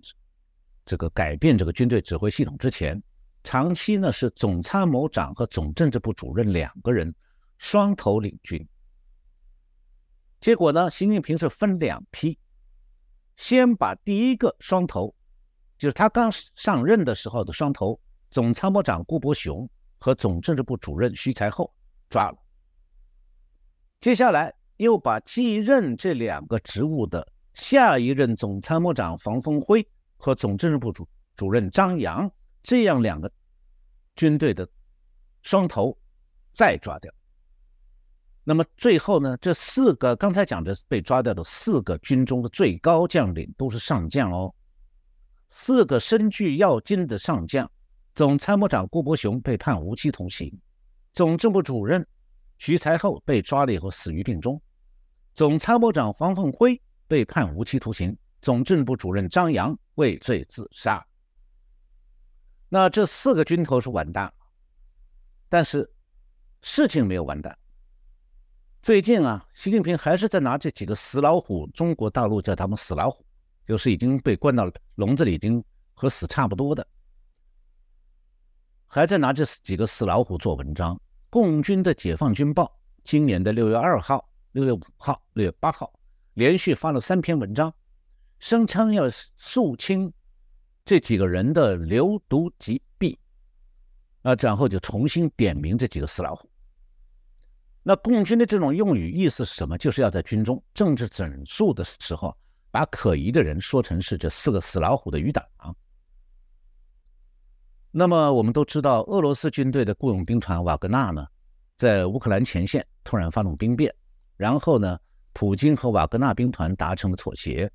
[0.85, 3.03] 这个改变这个军队指挥系统之前，
[3.43, 7.15] 长期呢是总参谋长和总政治部主任两个人
[7.57, 8.69] 双头领军。
[10.39, 12.39] 结果呢，习近平是分两批，
[13.37, 15.15] 先把第一个双头，
[15.79, 17.99] 就是他刚上任的时候的双头
[18.31, 19.67] 总参谋长顾伯雄
[19.99, 21.73] 和总政治部主任徐才厚
[22.11, 22.37] 抓了。
[23.99, 27.27] 接下来又把继任这两个职务的
[27.61, 29.87] 下一任总参谋长房峰辉。
[30.23, 32.31] 和总政治部主主任张扬
[32.63, 33.33] 这样两个
[34.17, 34.69] 军队的
[35.41, 35.97] 双头
[36.53, 37.11] 再抓掉，
[38.45, 39.35] 那么最后呢？
[39.39, 44.55] 这四个刚才讲的被抓掉的四个军中的最高将领都是上将哦，
[45.49, 47.67] 四个身具要津的上将，
[48.15, 50.53] 总参谋长顾伯雄被判无期徒刑，
[51.15, 52.07] 总政部主任
[52.59, 54.61] 徐才厚被抓了以后死于病中，
[55.33, 56.79] 总参谋长房凤辉
[57.11, 58.17] 被判无期徒刑。
[58.41, 61.05] 总政部主任张扬畏罪自杀。
[62.69, 64.33] 那这四个军头是完蛋了，
[65.49, 65.93] 但是
[66.63, 67.59] 事情没有完蛋。
[68.81, 73.27] 最近啊，习近平还是在拿这几个死老虎，中国大陆叫他们死老虎，
[73.67, 76.87] 就是已经被关到笼子里，已经和死差不多的，
[78.87, 80.99] 还在拿这几个死老虎做文章。
[81.29, 82.65] 共军的《解放军报》
[83.05, 85.93] 今年的六月二号、六月五号、六月八号
[86.35, 87.73] 连续发了三篇文章。
[88.39, 89.05] 声称要
[89.37, 90.11] 肃清
[90.83, 93.19] 这几个人的流毒及弊，
[94.23, 96.51] 啊，然后就重新点名这几个死老虎。
[97.83, 99.77] 那共军的这种用语意思是什么？
[99.77, 102.35] 就是要在军中政治整肃的时候，
[102.71, 105.45] 把可疑的人说成是这四个死老虎的余党。
[107.91, 111.27] 那么我们都知道，俄罗斯军队的雇佣兵团瓦格纳呢，
[111.77, 113.95] 在乌克兰前线突然发动兵变，
[114.37, 114.99] 然后呢，
[115.33, 117.71] 普京和瓦格纳兵团达成了妥协，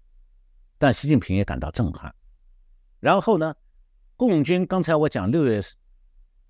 [0.77, 2.13] 但习近平也感到震撼。
[2.99, 3.55] 然后呢，
[4.15, 5.61] 共军刚才我讲六月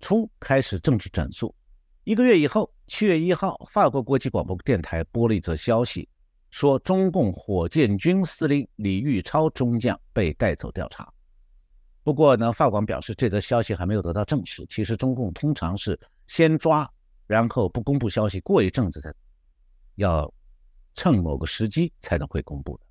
[0.00, 1.54] 初开始政治整肃，
[2.04, 6.08] 一个月以后，七月一号，法国国际广播电台播了一则消息，
[6.50, 11.12] 说中共火箭军司令李玉超中将被带走调查。
[12.02, 14.64] 不过呢，法广表示这则消息还没有得到证实。
[14.68, 16.88] 其实中共通常是先抓，
[17.26, 19.12] 然后不公布消息，过一阵子才
[19.96, 20.32] 要
[20.96, 22.86] 趁某个时机才能会公布的。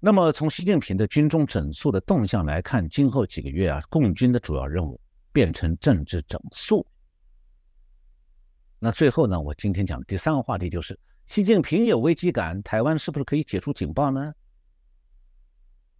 [0.00, 4.98] 那么，从习近平的军中整肃的动向来看，今后几个月啊，共军的主要任务
[5.32, 6.86] 变成政治整肃。
[8.78, 10.96] 那最后呢，我今天讲的第三个话题就是，
[11.26, 14.32] 习近平有危机感，台湾是不是可以解除警报呢？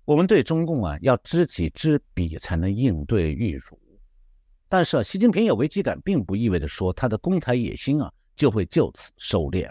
[0.05, 3.79] 我们对中共啊，要知己知彼，才能应对御辱。
[4.69, 9.69] 但是啊，习近平有危机感，并不意味着说他的攻台野心啊就会就此收敛，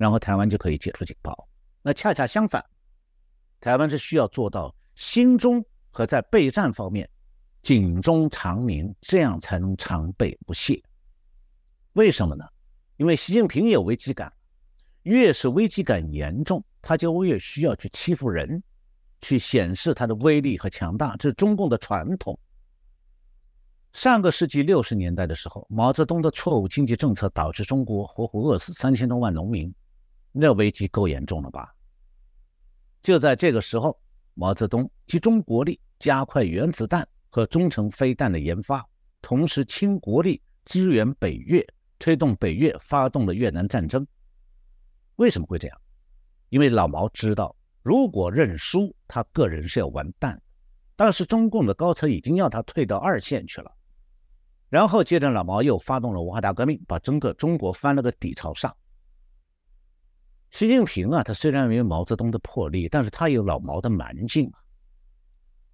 [0.00, 1.46] 然后台湾就可以解除警报。
[1.82, 2.64] 那恰恰相反。
[3.60, 7.06] 台湾是需要做到心中和在备战方面
[7.60, 10.82] 警钟长鸣，这样才能常备不懈。
[11.92, 12.46] 为什么呢？
[12.96, 14.32] 因为习近平有危机感，
[15.02, 18.62] 越是危机感严重，他就越需要去欺负人，
[19.20, 22.38] 去显示他的威力和强大，这是中共的传统。
[23.92, 29.70] 上个世纪六十年代的时候，毛泽东的错误经济政策导致中国活活饿死三千多万农民，
[30.32, 31.74] 那危机够严重了吧？
[33.02, 33.98] 就在这个时候，
[34.34, 38.86] 毛泽东集中国力，加快原子弹和中程飞弹的研发，
[39.22, 41.66] 同时倾国力支援北越，
[41.98, 44.06] 推动北越发动了越南战争。
[45.16, 45.80] 为什么会这样？
[46.48, 50.40] 因为老毛知道，如果认输，他个人是要完蛋。
[50.96, 53.72] 但是中共的高层已经要他退到二线去了。
[54.68, 58.76] 然后接着，老毛又发动了文化大革命，把整个中国翻了个底朝上。
[60.50, 64.58] 习近平啊，他虽然没有毛泽东的魄力，但是他有老毛的蛮劲啊。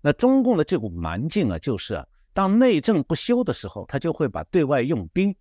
[0.02, 5.34] 那中共的这股蛮劲啊，就是啊，当内政不修的时候，他就会把对外用兵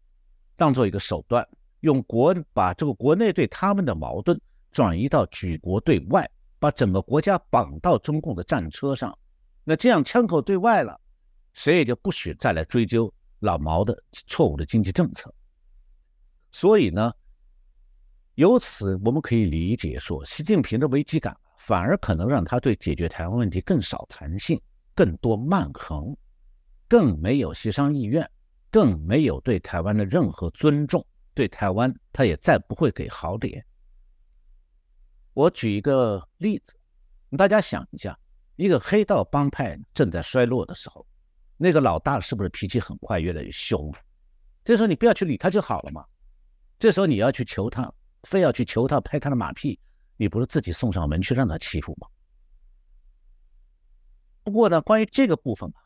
[0.56, 1.45] 当做一个手段，
[1.82, 4.39] 用国把这个国内对他们的矛盾
[4.71, 9.15] 转移到举国对外，把整个国家绑到中共的战车上。
[9.65, 10.98] 那这样枪口对外了，
[11.52, 15.32] 谁也就不许再来追究老毛的错误的经济政策。
[16.52, 17.12] 所以呢。
[18.36, 24.60] 由此，我们可以理解说，习近平的危机感反而可能让他对解决台湾问题更少弹性、
[24.93, 26.13] 更多慢横，
[26.86, 28.30] 更没有协商意愿，
[28.69, 31.06] 更没有对台湾的任何尊重。
[31.34, 33.65] 对台湾，他也再不会给好脸。
[35.34, 36.74] 我举一个例子，
[37.38, 38.17] 大家想一下，
[38.58, 41.08] 一个黑道帮派正在衰落的时候，
[41.56, 43.93] 那个老大是不是脾气很快，越来越凶？
[44.65, 46.06] 这时候你不要去理他就好了嘛。
[46.78, 47.89] 这时候你要去求他。
[48.25, 49.79] 非要去求他拍他的马屁，
[50.17, 52.07] 你不是自己送上门去让他欺负吗？
[54.43, 55.79] 不过呢，关于这个部分啊，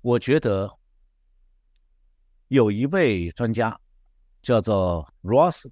[0.00, 0.70] 我觉得
[2.48, 3.78] 有一位专家
[4.42, 5.66] 叫做 Ross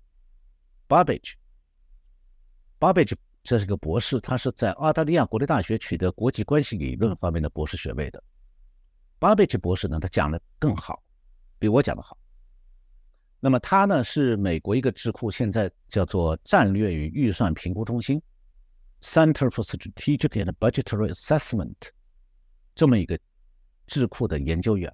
[0.89, 8.23] Babbage，Babbage 这是个博士，他是在澳大利亚国立大学取得国际关系理论方面的博士学位的。
[9.19, 11.03] Babbage 博士呢，他讲的更好，
[11.59, 12.17] 比我讲的好。
[13.41, 18.21] 那么他呢是美国一个智库，现在叫做战略与预算评估中心
[19.01, 21.77] （Center for Strategic and Budgetary Assessment）
[22.75, 23.19] 这么一个
[23.87, 24.93] 智库的研究员。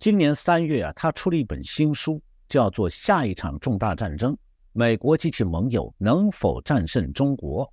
[0.00, 4.36] 今年三月啊，他出了一本新书，叫做《下一场重大战争：
[4.72, 7.64] 美国及其盟友能否战胜中国》。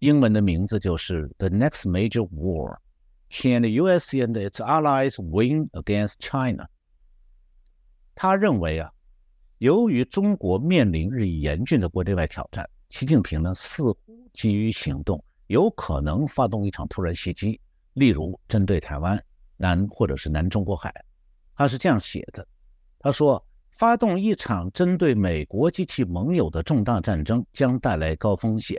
[0.00, 2.78] 英文的名字就是《The Next Major War:
[3.30, 4.14] Can the U.S.
[4.14, 6.64] and its Allies Win Against China》。
[8.18, 8.90] 他认为啊，
[9.58, 13.94] 由于中国面临日益严峻的国内外挑战，习近平呢似乎
[14.32, 17.60] 急于行动，有可能发动一场突然袭击，
[17.92, 19.22] 例如针对台湾
[19.58, 20.90] 南或者是南中国海。
[21.54, 22.46] 他是这样写的：
[23.00, 28.78] 他说，发动一场针对美国及其盟友的重大战争将带来高风险，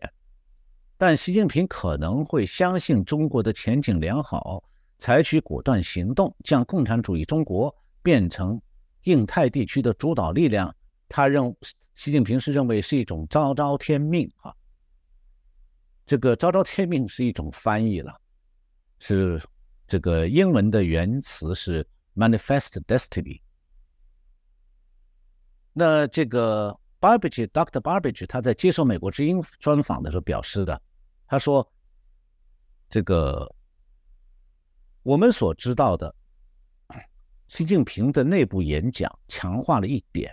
[0.97, 4.63] 但习近平可能会相信中国的前景良好，
[4.97, 8.59] 采取果断行动，将共产主义中国变成。
[9.07, 10.75] 印太地区的主导力量，
[11.07, 11.55] 他认
[11.95, 14.53] 习近平是认为是一种昭昭天命啊。
[16.05, 18.13] 这个昭昭天命是一种翻译了，
[18.99, 19.41] 是
[19.87, 23.41] 这个英文的原词是 manifest destiny。
[25.73, 27.79] 那这个 Barbage，Dr.
[27.79, 30.81] Barbage，他在接受美国之音专访的时候表示的，
[31.27, 31.71] 他说
[32.89, 33.53] ：“这个
[35.03, 36.13] 我们所知道的，
[37.47, 40.31] 习近平的内部演讲强化了一点，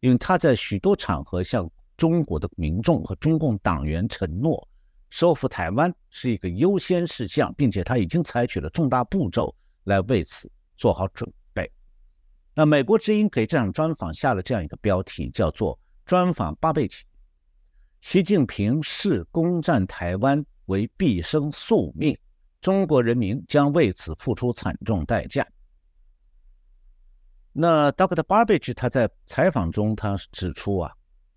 [0.00, 4.66] 因为他在许多场合向中国的民众和中共党员承诺，
[5.10, 9.52] 收复台湾是一个优先事项，并且他已经采取了重大步骤
[9.84, 11.68] 来为此做好准备。”
[12.54, 17.04] 那美国之音给这场专访下了这样一个标题，叫做“专访巴贝奇”。
[18.00, 22.16] 习近平视攻占台湾为毕生宿命，
[22.60, 25.44] 中国人民将为此付出惨重代价。
[27.60, 30.92] 那 Doctor Barbage 他在采访中他指出啊，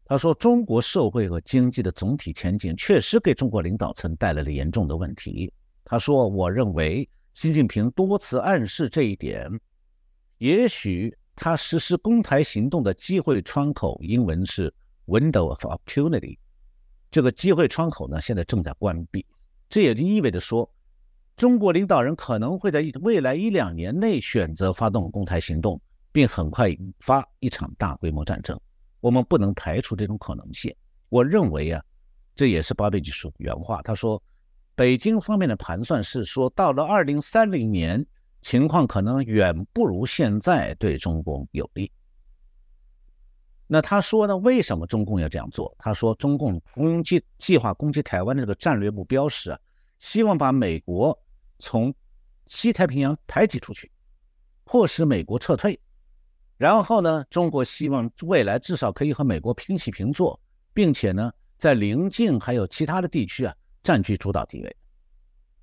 [0.05, 5.51] 他说中国社会和经济的总体前景确实给中国领导层带来了严重的问题。
[5.83, 9.49] 他说，我认为习近平多次暗示这一点。
[10.37, 14.71] 也许他实施公台行动的机会窗口，英文是
[15.07, 16.37] window of opportunity。
[17.09, 19.25] 这个机会窗口呢，现在正在关闭。
[19.67, 20.71] 这也就意味着说，
[21.35, 25.81] 中国领导人可能会在未来一两年内选择发动公台行动，
[26.11, 28.59] 并很快引发一场大规模战争。
[28.99, 30.75] 我们不能排除这种可能性。
[31.09, 31.83] 我认为啊，
[32.35, 33.81] 这也是巴贝吉说原话。
[33.81, 34.21] 他说，
[34.75, 38.05] 北京方面的盘算是说，到了二零三零年。
[38.43, 41.91] 情况可能远不如现在对中共有利。
[43.67, 44.35] 那他说呢？
[44.35, 45.71] 为什么中共要这样做？
[45.77, 49.59] 他说，中共攻击计划攻击台湾的这个战略目标是，啊
[49.99, 51.15] 希望把美国
[51.59, 51.93] 从
[52.47, 53.91] 西太平洋排挤出去，
[54.63, 55.79] 迫使美国撤退。
[56.61, 60.39] 然后呢，中国希望未来至少可以和美国平起平坐，
[60.75, 64.77] 并且呢，在邻近还有其他的地区啊，占据主导地位。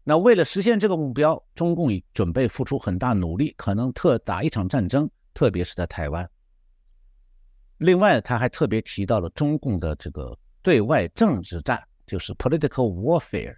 [0.02, 6.28] 那为了实现这个目标，中共已准备付出很大努力，可能特打一场战争，特别是在台湾。
[7.76, 13.54] 另外，他还特别提到了中共的这个对外政治战，就是 political warfare。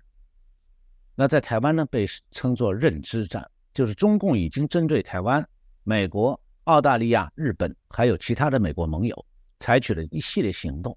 [1.15, 5.43] 那在台湾呢，被称作认知战，就是中共已经针对台湾、
[5.85, 9.27] 美国、澳大利亚、日本还有其他的美国盟友，
[9.59, 10.97] 采取了一系列行动，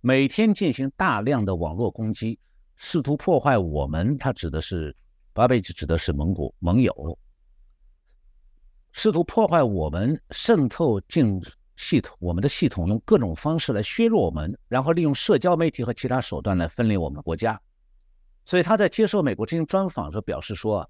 [0.00, 2.38] 每天进行大量的网络攻击。
[2.76, 4.94] 试图破坏我们，他指的是
[5.32, 7.18] 巴贝吉，指的是蒙古盟友。
[8.92, 11.40] 试图破坏我们，渗透进
[11.76, 17.60] 系统，我们的系统用各种方式来削弱我们，然后利用社交媒体和其他手段来分裂我们国家。
[18.44, 20.88] 所以他在接受美国之音专访时表示说：“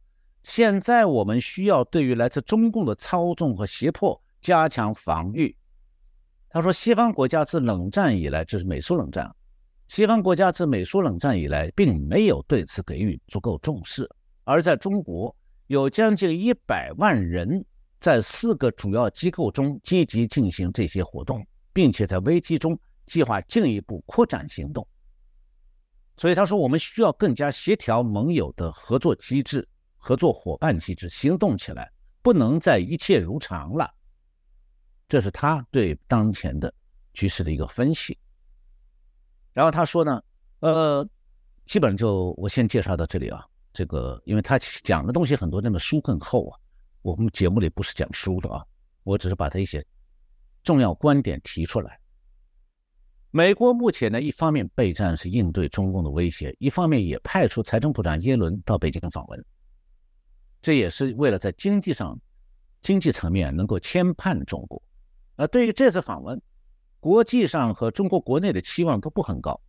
[0.48, 5.54] 现在我们需要对于来自中共的操纵和胁迫加强防御。”
[6.48, 9.30] 他说：“西方国家自冷战以来，这是美苏冷战。”
[9.88, 14.08] 西方国家自美苏冷战以来，并没有对此给予足够重视。
[14.44, 15.36] 而在中国，
[15.66, 17.62] 有将近一百万人
[18.00, 24.88] 在四个主要机构中积极进行这些活动，并且在危机中计划进一步扩展行动。
[26.16, 29.68] 所以他说，我们需要更加协调盟友的合作机制、
[30.08, 31.92] 合作伙伴机制，行动起来，
[32.22, 33.92] 不能再一切如常了。
[35.06, 36.72] 这是他对当前的
[37.12, 38.16] 局势的一个分析。
[39.52, 40.22] 然后他说呢，
[40.60, 41.06] 呃，
[41.66, 43.44] 基本就我先介绍到这里啊。
[43.70, 46.58] 这个，因为他讲的东西很多，那本书更厚啊。
[47.02, 48.64] 我们节目里不是讲书的啊，
[49.02, 49.84] 我只是把他一些
[50.62, 52.00] 重要观点提出来。
[53.30, 59.44] 美国目前呢，一方面备战是应对中共的威胁，一方面也派出财政部长耶伦到北京访问，
[60.60, 62.18] 这也是为了在经济上、
[62.80, 64.82] 经济层面能够牵绊中国。
[65.36, 66.40] 而对于这次访问，
[67.00, 69.60] 国际上和中国国内的期望都不很高，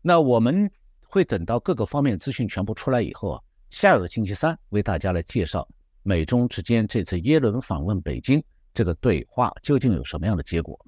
[0.00, 0.70] 那我们
[1.06, 5.68] 会等到各个方面资讯全部出来以后啊，下个星期三为大家来介绍
[6.02, 8.42] 美中之间这次耶伦访问北京
[8.72, 10.78] 这个对话究竟有什么样的结果。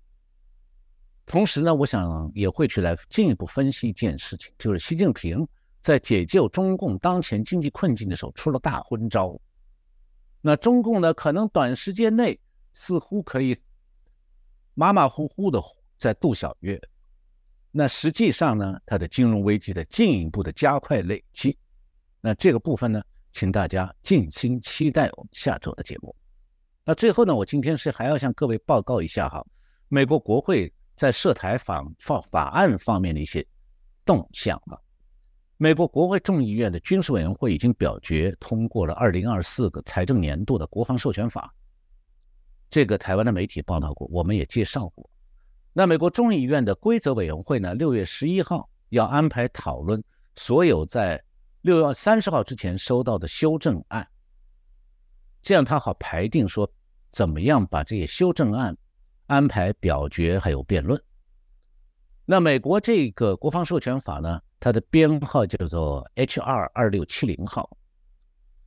[1.27, 5.47] 同时呢，我想也会去来进一步分析一件事情，就是习近平
[5.83, 9.39] 在解救中共当前经济困境的时候出了大昏招，
[10.41, 12.41] 那中共呢可能短时间内
[12.73, 13.55] 似乎可以。
[14.75, 15.63] 马马虎虎的
[15.99, 16.81] 在度小月，
[17.71, 21.59] 那实际上呢，它的金融危机的进一步的加快累积。
[22.23, 23.03] 那这个部分呢，
[23.33, 26.17] 请大家静心期待我们下周的节目。
[26.85, 29.45] 那最后呢，我今天是还要向各位报告一下哈，
[29.89, 33.47] 美国国会在涉台法法法案方面的一些
[34.07, 34.79] 动向啊。
[35.63, 41.55] 美国国会众议院的军事委员会已经表决通过了二零二四个财政年度的国防授权法。
[42.69, 45.09] 这个台湾的媒体报道过，我们也介绍过。
[45.73, 47.77] 那美国众议院的规则委员会呢？
[47.77, 50.03] 六月十一号要安排讨论
[50.35, 51.23] 所有在
[51.61, 54.05] 六月三十号之前收到的修正案，
[55.43, 56.69] 这样他好排定说
[57.13, 58.77] 怎么样把这些修正案
[59.29, 61.01] 安排表决还有辩论。
[62.25, 66.71] 那美国这个国防授权法呢，它的编号叫做 H.R.
[66.73, 67.69] 二六七零号。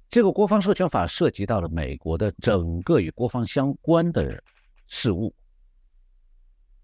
[0.09, 4.43] 这个国防授权法涉及到了美国的整个与国防相关的
[4.87, 5.33] 事务。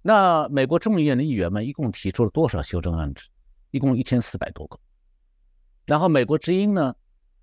[0.02, 3.14] 那美国众议院的议员们一共提出了多少修正案？
[3.72, 4.80] 一共一千四百多个。
[5.86, 6.96] 然后美国之音呢，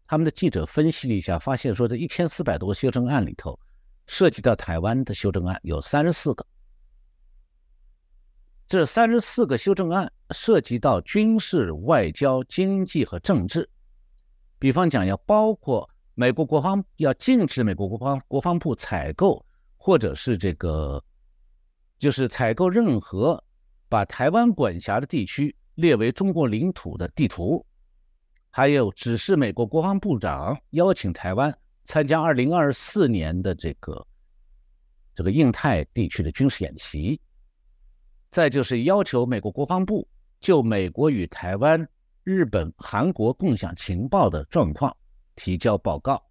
[0.06, 3.60] 他们的记者分析了一下，发现说这一千四百多个修正案里头，
[4.06, 6.46] 涉及到台湾的修正案有三十四个。
[8.68, 13.66] 这三十四个修正案涉及到军事、外交、经济和政治。
[14.58, 19.42] 比方讲，要包括美国国防要禁止美国国防国防部采购，
[19.78, 21.02] 或者是这个。
[21.98, 23.42] 就是采购任何
[23.88, 27.64] 把台湾管辖的地区列为中国领土的地图，
[28.50, 31.52] 还有指示美国国防部长邀请台湾
[31.84, 34.06] 参加二零二四年的这个
[35.12, 37.20] 这个印太地区的军事演习，
[38.30, 40.06] 再就是要求美国国防部
[40.40, 41.88] 就美国与台湾、
[42.24, 44.96] 日本、韩国共享情报的状况
[45.36, 46.22] 提交报告，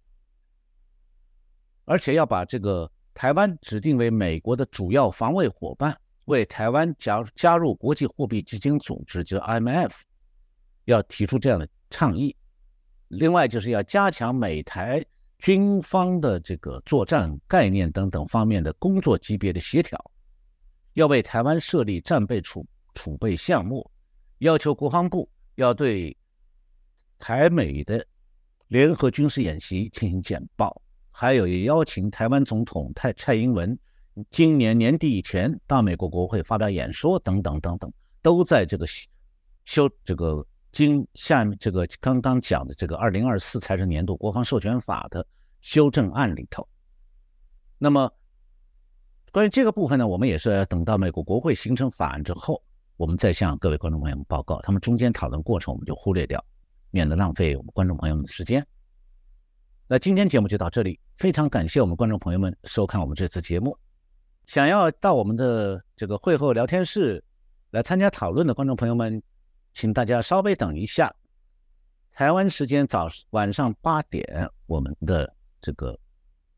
[1.84, 2.90] 而且要把这个。
[3.14, 9.90] 台湾指定为美国的主要防卫伙伴，为台湾加加入国际货币基金组织，就 IMF，
[10.84, 12.36] 要提出这样的倡议。
[13.08, 15.04] 另外，就是要加强美台
[15.38, 19.98] 军方的这个作战概念等等方面的工作级别的协调，
[20.98, 23.88] 要为台湾设立战备储储备项目，
[24.38, 26.16] 要求国防部要对
[27.20, 28.04] 台美的
[28.66, 30.82] 联合军事演习进行简报。
[31.12, 33.78] 还有邀请台湾总统蔡蔡英文
[34.32, 38.84] 今年年底以前到美国国会发表演说等等等等，都在这个
[39.66, 45.24] 修这个今下面这个刚刚讲的这个二零二四财政年度国防授权法的
[45.60, 46.68] 修正案里头。
[47.78, 48.12] 那么
[49.30, 52.62] 关于这个部分呢，我们也是要等到美国国会形成法案之后，
[52.96, 54.60] 我们再向各位观众朋友们报告。
[54.62, 56.42] 他们中间讨论过程我们就忽略掉，
[56.90, 58.66] 免得浪费我们观众朋友们的时间。
[59.86, 63.76] 那今天节目就到这里，非常感谢我们观众朋友们收看我们这次节目。
[64.46, 67.22] 想要到我们的这个会后聊天室
[67.70, 69.22] 来参加讨论的观众朋友们，
[69.74, 71.14] 请大家稍微等一下。
[72.12, 75.98] 台湾时间早晚上八点，我们的这个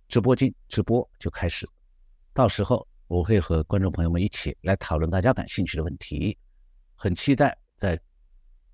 [0.09, 1.69] 直播间直播就开始，
[2.33, 6.37] 到时候我会和观众朋友们一起来讨论大家感兴趣的问题。
[6.95, 7.99] 很期待在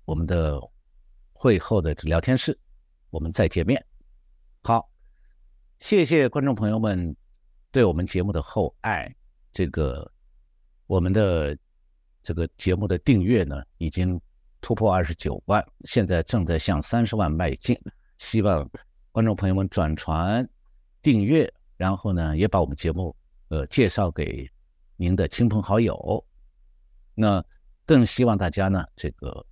[0.05, 0.59] 我们的
[1.33, 2.57] 会后的聊天室，
[3.09, 3.83] 我们再见面。
[4.63, 4.89] 好，
[5.79, 7.15] 谢谢观众朋友们
[7.71, 9.13] 对我们节目的厚爱。
[9.51, 10.11] 这个
[10.85, 11.57] 我们的
[12.21, 14.19] 这个节目的订阅呢，已经
[14.61, 17.75] 突破二十九万，现在正在向三十万迈进。
[18.19, 18.69] 希望
[19.11, 20.47] 观众朋友们转传、
[21.01, 23.15] 订阅，然后呢，也把我们节目
[23.49, 24.49] 呃介绍给
[24.95, 26.25] 您的亲朋好友。
[27.13, 27.43] 那
[27.85, 29.45] 更希望大家呢，这个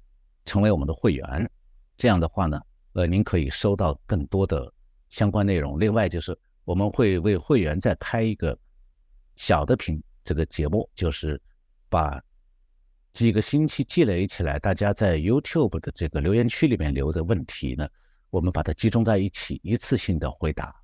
[0.45, 1.49] 成为我们的会员。
[1.97, 2.61] 这样的话呢，
[2.93, 4.71] 呃，您可以收到更多的。
[5.07, 8.57] 相关内容，另外就是我们会为会员再开一个
[9.37, 11.41] 小的屏，这个节目就是
[11.87, 12.21] 把
[13.13, 17.87] 几个星期积累起来，大家在 YouTube 的这个留言区里面留的问题呢，
[18.29, 20.75] 我们把它集中在一起，一次性的回答，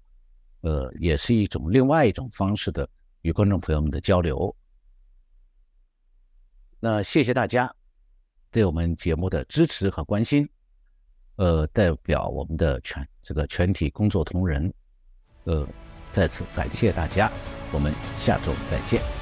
[0.61, 2.87] 呃，也是一种另外一种方式的
[3.21, 4.55] 与观众朋友们的交流。
[6.79, 7.73] 那谢谢大家
[8.49, 10.49] 对我们节目的支持和关心。
[11.37, 14.71] 呃，代表我们的全这个全体工作同仁，
[15.45, 15.67] 呃，
[16.11, 17.31] 再次感谢大家，
[17.71, 19.20] 我们下周再见。